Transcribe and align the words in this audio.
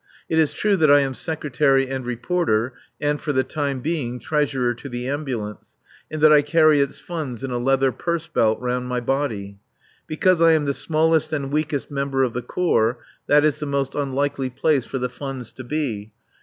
It 0.27 0.39
is 0.39 0.51
true 0.53 0.77
that 0.77 0.89
I 0.89 1.01
am 1.01 1.13
Secretary 1.13 1.87
and 1.87 2.03
Reporter 2.03 2.73
and 2.99 3.21
(for 3.21 3.33
the 3.33 3.43
time 3.43 3.81
being) 3.81 4.19
Treasurer 4.19 4.73
to 4.73 4.89
the 4.89 5.07
Ambulance, 5.07 5.75
and 6.09 6.21
that 6.23 6.33
I 6.33 6.41
carry 6.41 6.79
its 6.81 6.97
funds 6.97 7.43
in 7.43 7.51
a 7.51 7.59
leather 7.59 7.91
purse 7.91 8.25
belt 8.25 8.59
round 8.59 8.87
my 8.87 8.99
body. 8.99 9.59
Because 10.07 10.41
I 10.41 10.53
am 10.53 10.65
the 10.65 10.73
smallest 10.73 11.31
and 11.33 11.51
weakest 11.51 11.91
member 11.91 12.23
of 12.23 12.33
the 12.33 12.41
Corps 12.41 12.97
that 13.27 13.45
is 13.45 13.59
the 13.59 13.67
most 13.67 13.93
unlikely 13.93 14.49
place 14.49 14.87
for 14.87 14.97
the 14.97 15.07
funds 15.07 15.51
to 15.53 15.63
be. 15.63 16.11